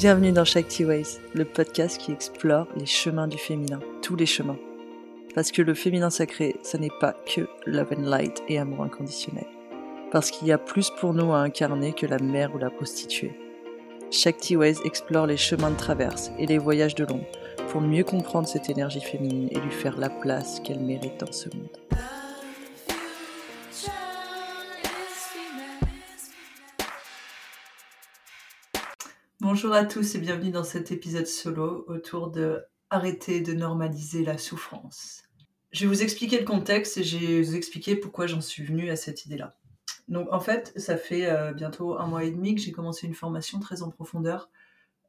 [0.00, 4.56] Bienvenue dans Shakti Ways, le podcast qui explore les chemins du féminin, tous les chemins.
[5.34, 9.44] Parce que le féminin sacré, ce n'est pas que love and light et amour inconditionnel.
[10.10, 13.38] Parce qu'il y a plus pour nous à incarner que la mère ou la prostituée.
[14.10, 17.26] Shakti Ways explore les chemins de traverse et les voyages de l'ombre
[17.68, 21.50] pour mieux comprendre cette énergie féminine et lui faire la place qu'elle mérite dans ce
[21.54, 21.76] monde.
[29.40, 34.36] Bonjour à tous et bienvenue dans cet épisode solo autour de arrêter de normaliser la
[34.36, 35.22] souffrance.
[35.72, 38.90] Je vais vous expliquer le contexte et je vais vous expliquer pourquoi j'en suis venue
[38.90, 39.54] à cette idée-là.
[40.08, 43.14] Donc en fait, ça fait euh, bientôt un mois et demi que j'ai commencé une
[43.14, 44.50] formation très en profondeur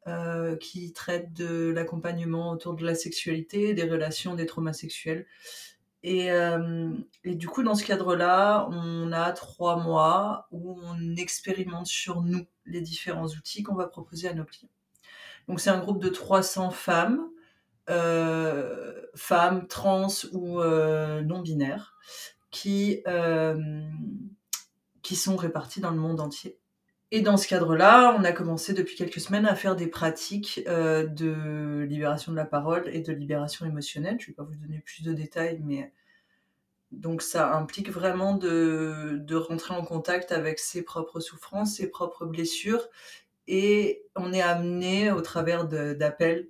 [0.08, 5.26] euh, qui traite de l'accompagnement autour de la sexualité, des relations, des traumas sexuels.
[6.04, 6.92] Et, euh,
[7.26, 12.82] du coup, dans ce cadre-là, on a trois mois où on expérimente sur nous les
[12.82, 14.70] différents outils qu'on va proposer à nos clients.
[15.48, 17.28] Donc c'est un groupe de 300 femmes,
[17.90, 21.98] euh, femmes trans ou non binaires,
[22.50, 23.04] qui,
[25.02, 26.61] qui sont réparties dans le monde entier.
[27.14, 31.06] Et dans ce cadre-là, on a commencé depuis quelques semaines à faire des pratiques euh,
[31.06, 34.16] de libération de la parole et de libération émotionnelle.
[34.20, 35.92] Je ne vais pas vous donner plus de détails, mais
[36.92, 42.26] donc ça implique vraiment de, de rentrer en contact avec ses propres souffrances, ses propres
[42.26, 42.88] blessures,
[43.48, 46.48] et on est amené au travers d'appels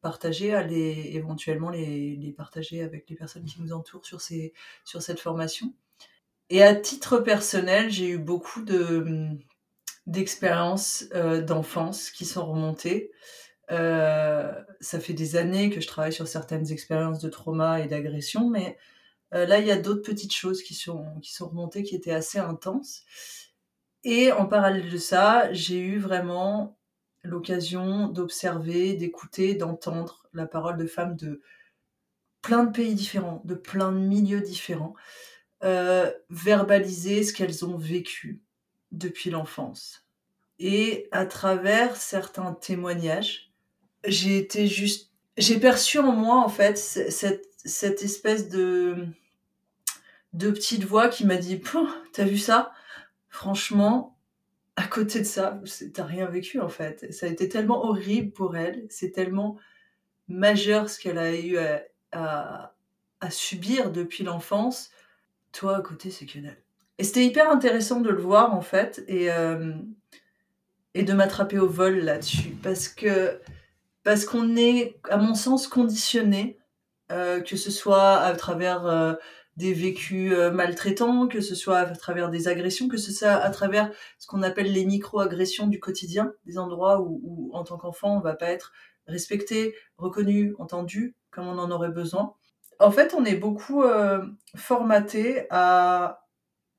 [0.00, 4.52] partagés à les éventuellement les, les, partager avec les personnes qui nous entourent sur, ces,
[4.84, 5.74] sur cette formation.
[6.50, 9.38] Et à titre personnel, j'ai eu beaucoup de
[10.06, 13.10] d'expériences euh, d'enfance qui sont remontées.
[13.70, 18.50] Euh, ça fait des années que je travaille sur certaines expériences de trauma et d'agression,
[18.50, 18.76] mais
[19.34, 22.12] euh, là, il y a d'autres petites choses qui sont, qui sont remontées qui étaient
[22.12, 23.04] assez intenses.
[24.04, 26.78] Et en parallèle de ça, j'ai eu vraiment
[27.22, 31.40] l'occasion d'observer, d'écouter, d'entendre la parole de femmes de
[32.42, 34.94] plein de pays différents, de plein de milieux différents,
[36.28, 38.43] verbaliser ce qu'elles ont vécu,
[38.98, 40.06] depuis l'enfance.
[40.58, 43.52] Et à travers certains témoignages,
[44.06, 49.06] j'ai été juste, j'ai perçu en moi en fait cette, cette espèce de
[50.32, 51.60] de petite voix qui m'a dit
[52.12, 52.72] t'as vu ça?
[53.28, 54.18] Franchement,
[54.76, 55.60] à côté de ça,
[55.92, 57.12] t'as rien vécu en fait.
[57.12, 59.56] Ça a été tellement horrible pour elle, c'est tellement
[60.28, 61.82] majeur ce qu'elle a eu à,
[62.12, 62.74] à,
[63.20, 64.90] à subir depuis l'enfance.
[65.52, 66.63] Toi, à côté, c'est que dalle.
[66.98, 69.72] Et c'était hyper intéressant de le voir en fait et, euh,
[70.94, 73.40] et de m'attraper au vol là-dessus parce que
[74.04, 76.58] parce qu'on est, à mon sens, conditionné,
[77.10, 79.14] euh, que ce soit à travers euh,
[79.56, 83.90] des vécus maltraitants, que ce soit à travers des agressions, que ce soit à travers
[84.18, 88.34] ce qu'on appelle les micro-agressions du quotidien, des endroits où, en tant qu'enfant, on va
[88.34, 88.72] pas être
[89.06, 92.34] respecté, reconnu, entendu comme on en aurait besoin.
[92.78, 93.84] En fait, on est beaucoup
[94.54, 96.23] formaté à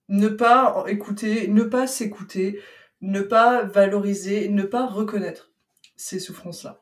[0.07, 2.61] ne pas écouter, ne pas s'écouter,
[3.01, 5.51] ne pas valoriser, ne pas reconnaître
[5.95, 6.81] ces souffrances-là.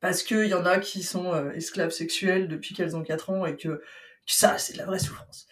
[0.00, 3.46] Parce qu'il y en a qui sont euh, esclaves sexuels depuis qu'elles ont 4 ans
[3.46, 3.82] et que,
[4.26, 5.46] ça, c'est de la vraie souffrance.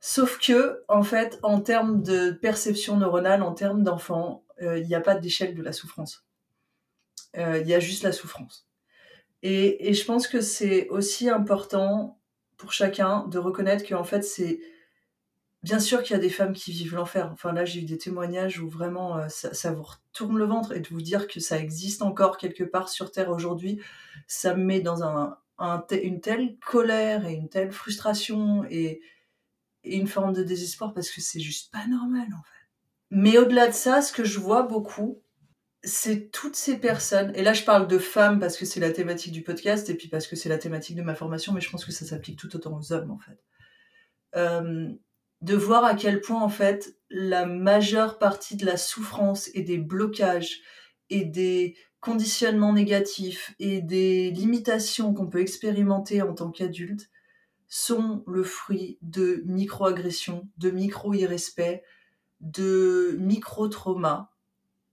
[0.00, 4.94] Sauf que, en fait, en termes de perception neuronale, en termes d'enfant, euh, il n'y
[4.94, 6.24] a pas d'échelle de la souffrance.
[7.36, 8.66] Euh, il y a juste la souffrance.
[9.42, 12.18] Et, et je pense que c'est aussi important
[12.56, 14.60] pour chacun de reconnaître qu'en fait, c'est
[15.62, 17.28] Bien sûr qu'il y a des femmes qui vivent l'enfer.
[17.32, 20.80] Enfin là, j'ai eu des témoignages où vraiment euh, ça, vous retourne le ventre et
[20.80, 23.80] de vous dire que ça existe encore quelque part sur Terre aujourd'hui,
[24.26, 25.36] ça me met dans un,
[25.90, 29.00] une telle colère et une telle frustration et,
[29.82, 32.68] une forme de désespoir parce que c'est juste pas normal en fait.
[33.10, 35.22] Mais au-delà de ça, ce que je vois beaucoup,
[35.82, 39.32] c'est toutes ces personnes, et là je parle de femmes parce que c'est la thématique
[39.32, 41.86] du podcast et puis parce que c'est la thématique de ma formation, mais je pense
[41.86, 43.42] que ça s'applique tout autant aux hommes en fait.
[44.36, 44.92] Euh,
[45.42, 49.78] de voir à quel point en fait la majeure partie de la souffrance et des
[49.78, 50.60] blocages
[51.08, 57.10] et des conditionnements négatifs et des limitations qu'on peut expérimenter en tant qu'adulte
[57.68, 61.82] sont le fruit de micro-agressions, de micro-irrespect,
[62.40, 64.30] de micro-traumas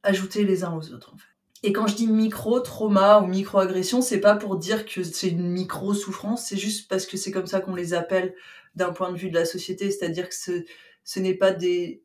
[0.03, 1.37] ajoutés les uns aux autres en fait.
[1.63, 6.45] Et quand je dis micro-trauma ou micro-agression, c'est pas pour dire que c'est une micro-souffrance,
[6.45, 8.35] c'est juste parce que c'est comme ça qu'on les appelle
[8.77, 12.03] d'un point de vue de la société, c'est-à-dire que ce, n'est pas des...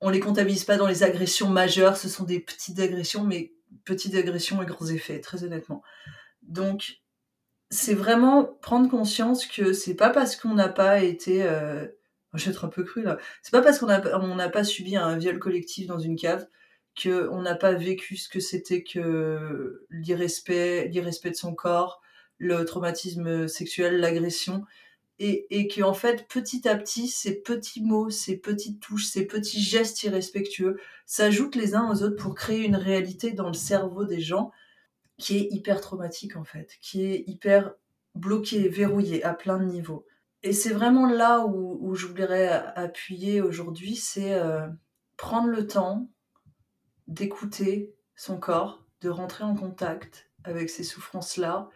[0.00, 3.52] On les comptabilise pas dans les agressions majeures, ce sont des petites agressions, mais
[3.84, 5.82] petites agressions et grands effets, très honnêtement.
[6.42, 7.00] Donc,
[7.70, 11.42] c'est vraiment prendre conscience que c'est pas parce qu'on n'a pas été...
[11.42, 11.86] Euh...
[12.34, 13.16] Je vais être un peu cru là.
[13.42, 16.46] C'est pas parce qu'on n'a on pas subi un viol collectif dans une cave
[17.02, 22.02] qu'on n'a pas vécu ce que c'était que l'irrespect, l'irrespect de son corps,
[22.38, 24.64] le traumatisme sexuel, l'agression,
[25.18, 29.26] et, et que en fait petit à petit ces petits mots, ces petites touches, ces
[29.26, 34.04] petits gestes irrespectueux s'ajoutent les uns aux autres pour créer une réalité dans le cerveau
[34.04, 34.52] des gens
[35.18, 37.74] qui est hyper traumatique en fait, qui est hyper
[38.14, 40.06] bloqué, verrouillé à plein de niveaux.
[40.42, 44.68] Et c'est vraiment là où, je voudrais appuyer aujourd'hui, c'est euh,
[45.16, 46.08] prendre le temps
[47.08, 51.68] d'écouter son corps, de rentrer en contact avec ces souffrances-là,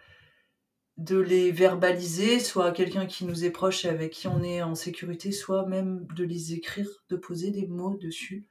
[1.02, 4.62] de les verbaliser, soit à quelqu'un qui nous est proche et avec qui on est
[4.62, 8.46] en sécurité, soit même de les écrire, de poser des mots dessus.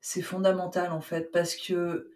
[0.00, 2.10] C'est fondamental en fait, parce que,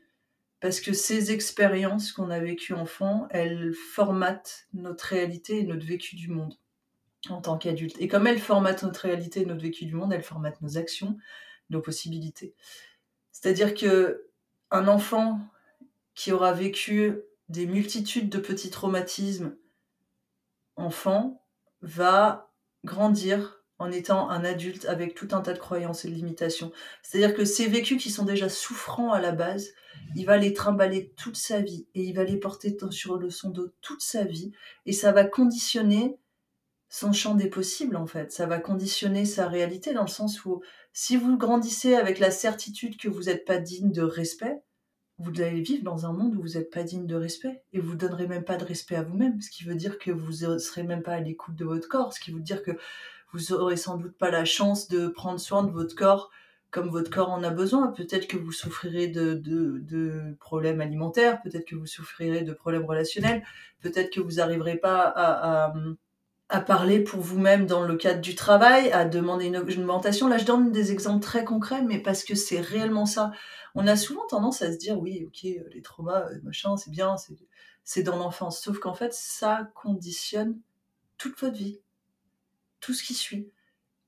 [0.60, 6.28] parce ces expériences qu'on a vécues enfant, elles formatent notre réalité et notre vécu du
[6.28, 6.54] monde
[7.30, 7.96] en tant qu'adulte.
[8.00, 11.16] Et comme elles formatent notre réalité et notre vécu du monde, elles formatent nos actions,
[11.70, 12.54] nos possibilités.
[13.32, 14.26] C'est-à-dire que
[14.70, 15.40] un enfant
[16.14, 19.56] qui aura vécu des multitudes de petits traumatismes
[20.76, 21.44] enfant
[21.82, 22.52] va
[22.84, 26.72] grandir en étant un adulte avec tout un tas de croyances et de limitations.
[27.02, 29.68] C'est-à-dire que ces vécus qui sont déjà souffrants à la base,
[30.16, 33.50] il va les trimballer toute sa vie et il va les porter sur le son
[33.50, 34.52] dos toute sa vie
[34.84, 36.18] et ça va conditionner
[36.88, 38.32] son champ des possibles en fait.
[38.32, 40.60] Ça va conditionner sa réalité dans le sens où
[40.92, 44.60] si vous grandissez avec la certitude que vous n'êtes pas digne de respect,
[45.18, 47.92] vous allez vivre dans un monde où vous n'êtes pas digne de respect et vous
[47.92, 50.58] ne donnerez même pas de respect à vous-même, ce qui veut dire que vous ne
[50.58, 52.72] serez même pas à l'écoute de votre corps, ce qui veut dire que
[53.32, 56.30] vous aurez sans doute pas la chance de prendre soin de votre corps
[56.70, 57.88] comme votre corps en a besoin.
[57.88, 63.42] Peut-être que vous souffrirez de, de, problèmes alimentaires, peut-être que vous souffrirez de problèmes relationnels,
[63.80, 65.74] peut-être que vous n'arriverez pas à à
[66.48, 70.28] parler pour vous-même dans le cadre du travail, à demander une augmentation.
[70.28, 73.32] Là, je donne des exemples très concrets, mais parce que c'est réellement ça.
[73.74, 77.16] On a souvent tendance à se dire, oui, ok, les traumas, euh, machin, c'est bien,
[77.84, 78.60] c'est dans l'enfance.
[78.60, 80.58] Sauf qu'en fait, ça conditionne
[81.18, 81.80] toute votre vie,
[82.80, 83.50] tout ce qui suit.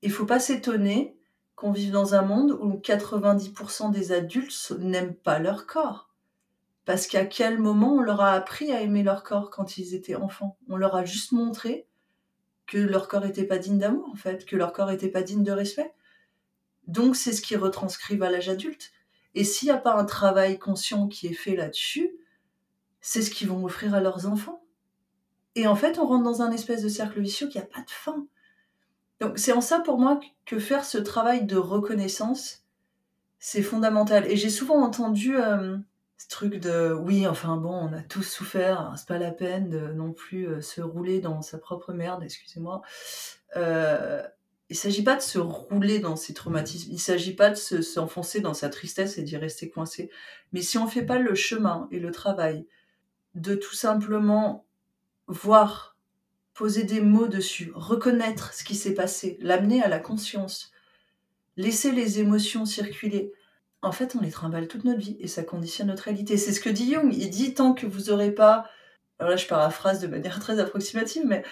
[0.01, 1.15] Il faut pas s'étonner
[1.55, 6.09] qu'on vive dans un monde où 90% des adultes n'aiment pas leur corps.
[6.85, 10.15] Parce qu'à quel moment on leur a appris à aimer leur corps quand ils étaient
[10.15, 10.57] enfants?
[10.67, 11.87] On leur a juste montré
[12.67, 15.43] que leur corps n'était pas digne d'amour, en fait, que leur corps n'était pas digne
[15.43, 15.93] de respect.
[16.87, 18.91] Donc, c'est ce qu'ils retranscrivent à l'âge adulte.
[19.35, 22.11] Et s'il n'y a pas un travail conscient qui est fait là-dessus,
[23.01, 24.63] c'est ce qu'ils vont offrir à leurs enfants.
[25.55, 27.89] Et en fait, on rentre dans un espèce de cercle vicieux qui n'a pas de
[27.89, 28.25] fin.
[29.19, 32.63] Donc, c'est en ça pour moi que faire ce travail de reconnaissance,
[33.39, 34.29] c'est fondamental.
[34.29, 35.77] Et j'ai souvent entendu euh,
[36.21, 39.69] ce truc de oui, enfin bon, on a tous souffert, hein, c'est pas la peine
[39.69, 42.83] de non plus euh, se rouler dans sa propre merde, excusez-moi.
[43.55, 44.21] Euh,
[44.69, 48.53] il s'agit pas de se rouler dans ses traumatismes, il s'agit pas de s'enfoncer dans
[48.53, 50.11] sa tristesse et d'y rester coincé.
[50.53, 52.67] Mais si on fait pas le chemin et le travail
[53.33, 54.67] de tout simplement
[55.25, 55.97] voir,
[56.53, 60.71] poser des mots dessus, reconnaître ce qui s'est passé, l'amener à la conscience,
[61.57, 63.33] laisser les émotions circuler,
[63.81, 66.37] en fait, on les trimballe toute notre vie et ça conditionne notre réalité.
[66.37, 67.13] C'est ce que dit Jung.
[67.13, 68.65] Il dit tant que vous n'aurez pas,
[69.19, 71.43] alors là je paraphrase de manière très approximative, mais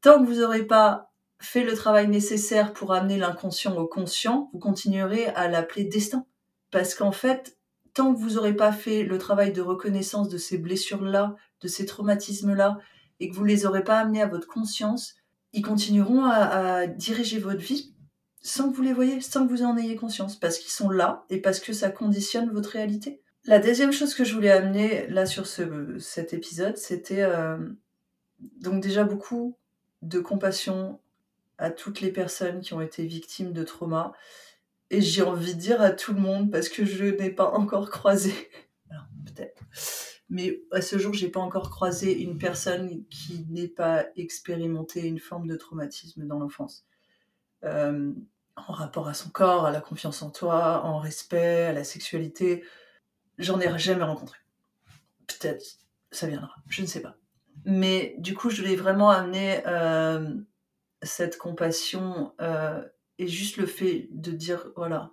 [0.00, 1.10] tant que vous n'aurez pas
[1.40, 6.24] fait le travail nécessaire pour amener l'inconscient au conscient, vous continuerez à l'appeler destin.
[6.70, 7.58] Parce qu'en fait,
[7.94, 11.86] tant que vous n'aurez pas fait le travail de reconnaissance de ces blessures-là, de ces
[11.86, 12.78] traumatismes-là,
[13.20, 15.14] et que vous les aurez pas amenés à votre conscience,
[15.52, 17.94] ils continueront à diriger votre vie
[18.42, 21.24] sans que vous les voyez, sans que vous en ayez conscience, parce qu'ils sont là
[21.30, 23.22] et parce que ça conditionne votre réalité.
[23.44, 27.58] La deuxième chose que je voulais amener là sur ce, cet épisode, c'était euh,
[28.60, 29.56] donc déjà beaucoup
[30.02, 31.00] de compassion
[31.58, 34.12] à toutes les personnes qui ont été victimes de trauma.
[34.90, 37.90] Et j'ai envie de dire à tout le monde, parce que je n'ai pas encore
[37.90, 38.32] croisé,
[38.90, 39.62] alors peut-être,
[40.28, 45.18] mais à ce jour, j'ai pas encore croisé une personne qui n'ait pas expérimenté une
[45.18, 46.86] forme de traumatisme dans l'enfance.
[47.64, 48.12] Euh,
[48.56, 52.64] en rapport à son corps, à la confiance en toi, en respect, à la sexualité.
[53.38, 54.38] J'en ai jamais rencontré.
[55.26, 55.78] Peut-être
[56.10, 57.16] ça viendra, je ne sais pas.
[57.64, 60.34] Mais du coup, je voulais vraiment amener euh,
[61.02, 62.86] cette compassion euh,
[63.18, 65.12] et juste le fait de dire voilà,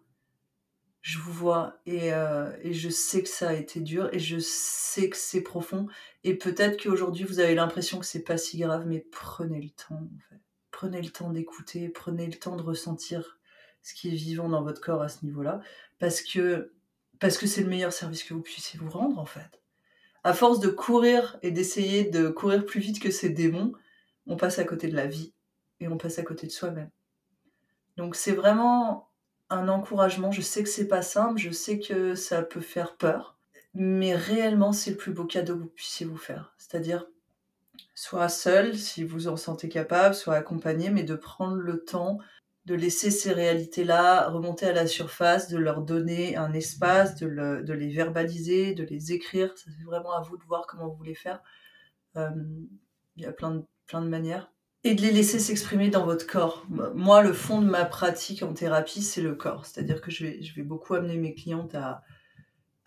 [1.01, 5.17] je vous vois et, je sais que ça a été dur et je sais que
[5.17, 5.87] c'est profond.
[6.25, 9.95] Et peut-être qu'aujourd'hui vous avez l'impression que c'est pas si grave, mais prenez le temps
[9.95, 10.41] en fait
[10.79, 13.37] prenez le temps d'écouter, prenez le temps de ressentir
[13.81, 15.59] ce qui est vivant dans votre corps à ce niveau-là,
[15.97, 16.71] parce que
[17.21, 19.61] c'est le meilleur service que vous puissiez vous rendre en fait.
[20.23, 23.73] À force de courir et d'essayer de courir plus vite que ces démons,
[24.25, 25.33] on passe à côté de la vie
[25.81, 26.91] et on passe à côté de soi-même.
[27.97, 29.09] Donc c'est vraiment
[29.49, 30.31] un encouragement.
[30.31, 33.37] Je sais que c'est pas simple, je sais que ça peut faire peur,
[33.73, 36.53] mais réellement, c'est le plus beau cadeau que vous puissiez vous faire.
[36.57, 37.05] C'est-à-dire,
[37.99, 42.19] soit seul, si vous en sentez capable, soit accompagné, mais de prendre le temps
[42.63, 47.89] de laisser ces réalités-là remonter à la surface, de leur donner un espace, de, les
[47.89, 49.53] verbaliser, de les écrire.
[49.57, 51.41] C'est vraiment à vous de voir comment vous voulez faire.
[52.15, 52.29] Euh,
[53.17, 54.49] il y a plein de, plein de manières
[54.85, 56.65] et de les laisser s'exprimer dans votre corps.
[56.69, 59.65] Moi, le fond de ma pratique en thérapie, c'est le corps.
[59.65, 62.01] C'est-à-dire que je vais, je vais beaucoup amener mes clientes à,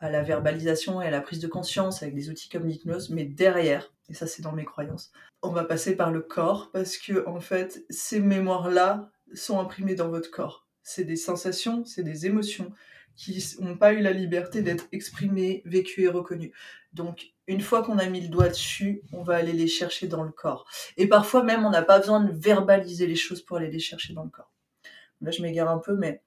[0.02, 3.24] à la verbalisation et à la prise de conscience avec des outils comme l'hypnose, mais
[3.24, 7.26] derrière, et ça c'est dans mes croyances, on va passer par le corps parce que
[7.28, 10.66] en fait, ces mémoires-là sont imprimées dans votre corps.
[10.82, 12.72] C'est des sensations, c'est des émotions
[13.14, 16.52] qui n'ont pas eu la liberté d'être exprimées, vécues et reconnues.
[16.92, 20.24] Donc, une fois qu'on a mis le doigt dessus, on va aller les chercher dans
[20.24, 20.66] le corps.
[20.96, 24.14] Et parfois même, on n'a pas besoin de verbaliser les choses pour aller les chercher
[24.14, 24.52] dans le corps.
[25.20, 26.22] Là, je m'égare un peu, mais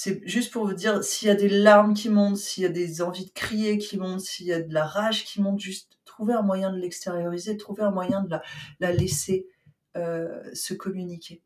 [0.00, 2.68] c'est juste pour vous dire, s'il y a des larmes qui montent, s'il y a
[2.68, 5.98] des envies de crier qui montent, s'il y a de la rage qui monte, juste
[6.04, 8.36] trouver un moyen de l'extérioriser, trouver un moyen de
[8.78, 9.48] la, laisser
[9.96, 11.42] euh, se communiquer.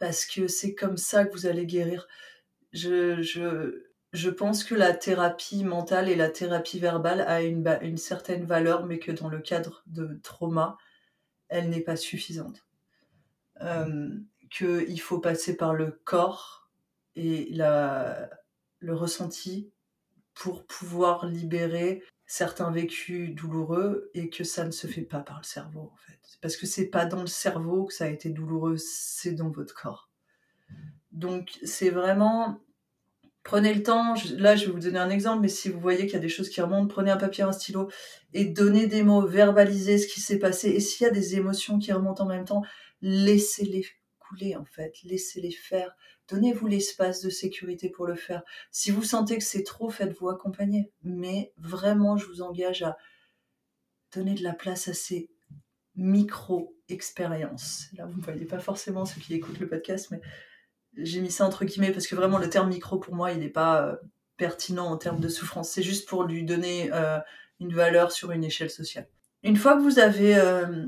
[0.00, 2.08] Parce que c'est comme ça que vous allez guérir.
[2.72, 7.98] Je, je, je pense que la thérapie mentale et la thérapie verbale a une, une
[7.98, 10.76] certaine valeur, mais que dans le cadre de trauma,
[11.48, 12.66] elle n'est pas suffisante.
[13.60, 14.10] Euh,
[14.50, 16.63] Qu'il faut passer par le corps
[17.16, 19.70] et le ressenti
[20.34, 25.44] pour pouvoir libérer certains vécus douloureux et que ça ne se fait pas par le
[25.44, 26.20] cerveau en fait.
[26.40, 29.74] Parce que c'est pas dans le cerveau que ça a été douloureux, c'est dans votre
[29.74, 30.10] corps.
[31.12, 32.60] Donc c'est vraiment
[33.44, 36.14] Prenez le temps, là je vais vous donner un exemple, mais si vous voyez qu'il
[36.14, 37.90] y a des choses qui remontent, prenez un papier, un stylo
[38.32, 40.70] et donnez des mots, verbalisez ce qui s'est passé.
[40.70, 42.62] Et s'il y a des émotions qui remontent en même temps,
[43.02, 43.84] laissez-les
[44.18, 45.94] couler en fait, laissez-les faire.
[46.28, 48.42] Donnez-vous l'espace de sécurité pour le faire.
[48.70, 50.90] Si vous sentez que c'est trop, faites-vous accompagner.
[51.02, 52.96] Mais vraiment, je vous engage à
[54.12, 55.28] donner de la place à ces
[55.96, 57.86] micro-expériences.
[57.96, 60.20] Là, vous ne voyez pas forcément ceux qui écoutent le podcast, mais
[60.96, 63.48] j'ai mis ça entre guillemets parce que vraiment le terme micro pour moi il n'est
[63.48, 63.96] pas euh,
[64.36, 65.70] pertinent en termes de souffrance.
[65.70, 67.18] C'est juste pour lui donner euh,
[67.60, 69.08] une valeur sur une échelle sociale.
[69.42, 70.86] Une fois que vous avez euh,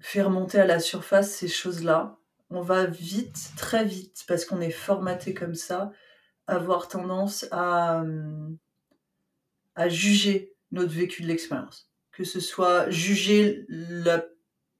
[0.00, 2.18] fait remonter à la surface ces choses-là,
[2.54, 5.90] on va vite, très vite, parce qu'on est formaté comme ça,
[6.46, 8.04] avoir tendance à,
[9.74, 11.90] à juger notre vécu de l'expérience.
[12.12, 14.24] Que ce soit juger la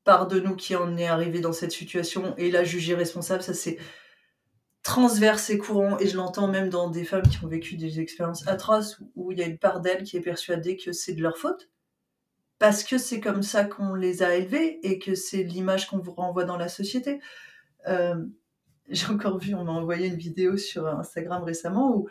[0.04, 3.54] part de nous qui en est arrivé dans cette situation et la juger responsable, ça
[3.54, 3.78] c'est
[4.83, 8.47] transverse et courant, et je l'entends même dans des femmes qui ont vécu des expériences
[8.47, 11.38] atroces où il y a une part d'elles qui est persuadée que c'est de leur
[11.38, 11.71] faute,
[12.59, 16.12] parce que c'est comme ça qu'on les a élevées et que c'est l'image qu'on vous
[16.12, 17.19] renvoie dans la société.
[17.88, 18.24] Euh,
[18.88, 22.08] j'ai encore vu, on m'a envoyé une vidéo sur Instagram récemment où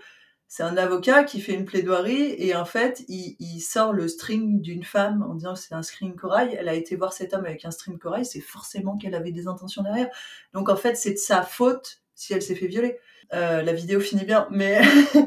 [0.56, 4.84] c'est un avocat qui fait une plaidoirie et en fait il, sort le string d'une
[4.84, 6.56] femme en disant c'est un string corail.
[6.60, 9.48] Elle a été voir cet homme avec un string corail, c'est forcément qu'elle avait des
[9.48, 10.10] intentions derrière.
[10.54, 13.00] Donc en fait c'est de sa faute si elle s'est fait violer.
[13.34, 14.80] Euh, la vidéo finit bien, mais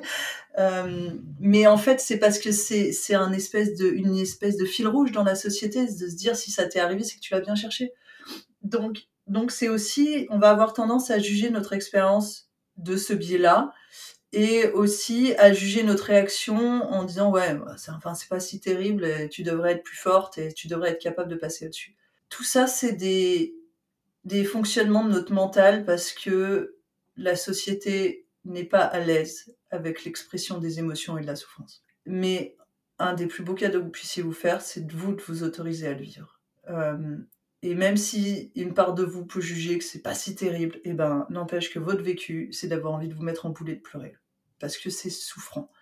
[0.58, 1.10] euh,
[1.40, 4.86] mais en fait c'est parce que c'est c'est un espèce de une espèce de fil
[4.86, 7.40] rouge dans la société de se dire si ça t'est arrivé c'est que tu l'as
[7.40, 7.92] bien cherché.
[8.62, 13.72] Donc donc c'est aussi on va avoir tendance à juger notre expérience de ce biais-là
[14.32, 19.28] et aussi à juger notre réaction en disant ouais bah, enfin c'est pas si terrible
[19.30, 21.96] tu devrais être plus forte et tu devrais être capable de passer au-dessus.
[22.28, 23.54] Tout ça c'est des
[24.24, 26.76] des fonctionnements de notre mental parce que
[27.16, 31.82] la société n'est pas à l'aise avec l'expression des émotions et de la souffrance.
[32.04, 32.56] Mais
[32.98, 35.42] un des plus beaux cadeaux que vous puissiez vous faire, c'est de vous de vous
[35.42, 36.40] autoriser à le vivre.
[36.68, 37.16] Euh,
[37.66, 40.90] et même si une part de vous peut juger que c'est pas si terrible, et
[40.90, 43.80] eh ben n'empêche que votre vécu, c'est d'avoir envie de vous mettre en boulet de
[43.80, 44.16] pleurer,
[44.60, 45.72] parce que c'est souffrant.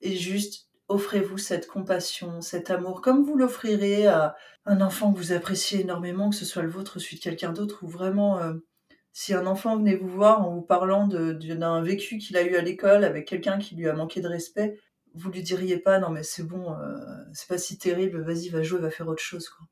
[0.00, 5.32] Et juste offrez-vous cette compassion, cet amour, comme vous l'offrirez à un enfant que vous
[5.32, 8.54] appréciez énormément, que ce soit le vôtre celui de quelqu'un d'autre, ou vraiment euh,
[9.12, 12.62] si un enfant venait vous voir en vous parlant d'un vécu qu'il a eu à
[12.62, 14.80] l'école avec quelqu'un qui lui a manqué de respect,
[15.12, 16.96] vous lui diriez pas non mais c'est bon, euh,
[17.34, 19.66] c'est pas si terrible, vas-y va jouer, va faire autre chose quoi.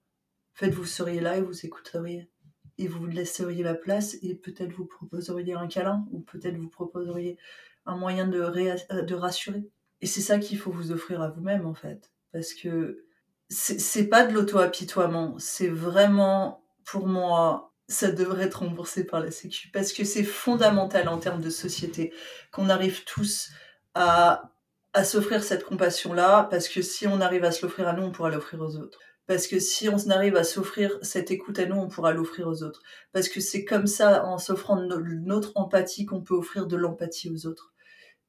[0.54, 2.28] En fait vous seriez là et vous écouteriez.
[2.76, 7.38] Et vous laisseriez la place et peut-être vous proposeriez un câlin ou peut-être vous proposeriez
[7.86, 9.64] un moyen de, euh, de rassurer.
[10.00, 13.04] Et c'est ça qu'il faut vous offrir à vous-même en fait, parce que
[13.48, 19.68] c'est pas de l'auto-apitoiement, c'est vraiment pour moi ça devrait être remboursé par la Sécu.
[19.70, 22.12] Parce que c'est fondamental en termes de société
[22.50, 23.50] qu'on arrive tous
[23.94, 24.53] à,
[24.94, 28.12] à s'offrir cette compassion-là parce que si on arrive à se l'offrir à nous, on
[28.12, 29.00] pourra l'offrir aux autres.
[29.26, 32.62] Parce que si on arrive à s'offrir cette écoute à nous, on pourra l'offrir aux
[32.62, 32.82] autres.
[33.12, 37.46] Parce que c'est comme ça, en s'offrant notre empathie, qu'on peut offrir de l'empathie aux
[37.46, 37.72] autres.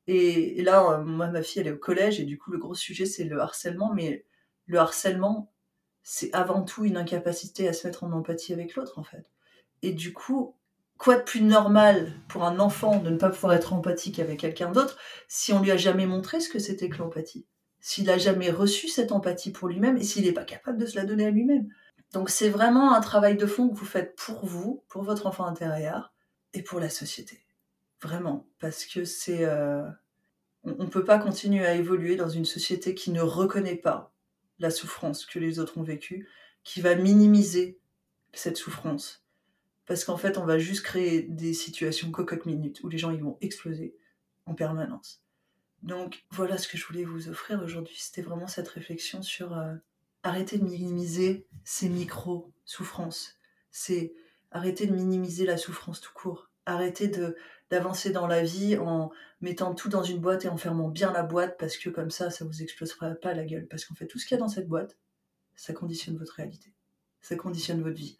[0.08, 2.76] Et, là, euh, moi, ma fille, elle est au collège, et du coup, le gros
[2.76, 3.94] sujet, c'est le harcèlement.
[3.94, 4.26] Mais
[4.68, 5.52] le harcèlement,
[6.04, 9.30] c'est avant tout une incapacité à se mettre en empathie avec l'autre, en fait.
[9.82, 10.56] Et du coup,
[10.98, 14.72] quoi de plus normal pour un enfant de ne pas pouvoir être empathique avec quelqu'un
[14.72, 14.98] d'autre
[15.28, 17.46] si on lui a jamais montré ce que c'était que l'empathie?
[17.80, 20.96] S'il a jamais reçu cette empathie pour lui-même et s'il n'est pas capable de se
[20.96, 21.68] la donner à lui-même.
[22.14, 25.46] Donc c'est vraiment un travail de fond que vous faites pour vous, pour votre enfant
[25.46, 26.14] intérieur
[26.54, 27.46] et pour la société.
[28.02, 28.48] Vraiment.
[28.60, 29.46] Parce que c'est...
[29.46, 29.84] Euh,
[30.64, 34.16] on ne peut pas continuer à évoluer dans une société qui ne reconnaît pas
[34.58, 36.28] la souffrance que les autres ont vécue,
[36.64, 37.80] qui va minimiser
[38.34, 39.25] cette souffrance.
[39.86, 43.38] Parce qu'en fait, on va juste créer des situations cocotte minutes où les gens vont
[43.42, 43.96] exploser
[44.46, 45.22] en permanence.
[45.84, 47.96] Donc voilà ce que je voulais vous offrir aujourd'hui.
[48.00, 49.76] C'était vraiment cette réflexion sur euh,
[50.24, 53.38] arrêter de minimiser ces micro-souffrances.
[53.72, 54.14] C'est
[54.52, 56.50] arrêter de minimiser la souffrance tout court.
[56.66, 57.36] Arrêter de
[57.72, 59.12] d'avancer dans la vie en
[59.42, 62.30] mettant tout dans une boîte et en fermant bien la boîte parce que comme ça,
[62.30, 63.68] ça vous explosera pas la gueule.
[63.68, 64.98] Parce qu'en fait, tout ce qu'il y a dans cette boîte,
[65.56, 66.74] ça conditionne votre réalité.
[67.22, 68.20] Ça conditionne votre vie.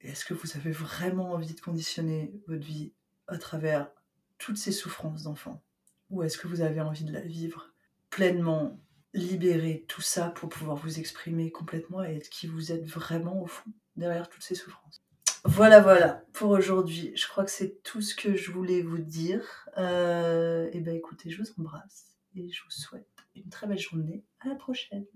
[0.00, 2.92] Est-ce que vous avez vraiment envie de conditionner votre vie
[3.26, 3.90] à travers
[4.38, 5.62] toutes ces souffrances d'enfant?
[6.10, 7.72] Ou est-ce que vous avez envie de la vivre
[8.10, 8.78] pleinement,
[9.12, 13.46] libérer tout ça pour pouvoir vous exprimer complètement et être qui vous êtes vraiment au
[13.46, 15.02] fond derrière toutes ces souffrances?
[15.44, 17.12] Voilà, voilà, pour aujourd'hui.
[17.16, 19.68] Je crois que c'est tout ce que je voulais vous dire.
[19.78, 23.78] Euh, et eh ben écoutez, je vous embrasse et je vous souhaite une très belle
[23.78, 24.24] journée.
[24.40, 25.06] À la prochaine.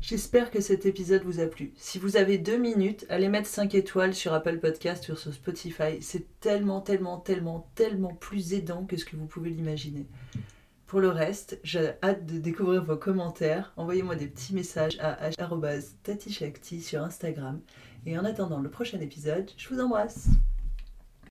[0.00, 1.72] J'espère que cet épisode vous a plu.
[1.76, 6.00] Si vous avez deux minutes, allez mettre 5 étoiles sur Apple Podcast ou sur Spotify.
[6.00, 10.06] C'est tellement, tellement, tellement, tellement plus aidant que ce que vous pouvez l'imaginer.
[10.86, 13.72] Pour le reste, j'ai hâte de découvrir vos commentaires.
[13.76, 17.60] Envoyez-moi des petits messages à h.tatishakti sur Instagram.
[18.06, 20.28] Et en attendant le prochain épisode, je vous embrasse.